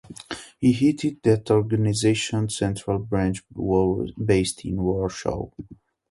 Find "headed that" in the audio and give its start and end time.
0.73-1.51